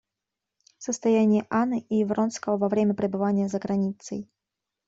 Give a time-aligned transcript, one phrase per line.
[0.79, 4.27] Состояние Анны и Вронского во время пребывания за границей.